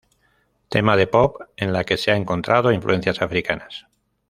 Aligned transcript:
Tema 0.75 0.95
de 0.99 1.05
pop, 1.15 1.37
en 1.67 1.73
la 1.75 1.83
que 1.83 1.95
se 1.95 2.09
han 2.09 2.21
encontrado 2.21 2.71
influencias 2.71 3.21
africanas. 3.21 3.85